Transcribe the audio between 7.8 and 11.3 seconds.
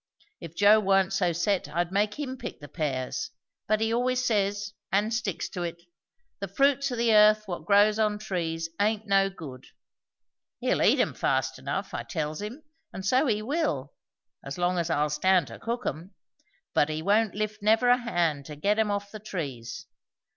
on trees aint no good. He'll eat 'em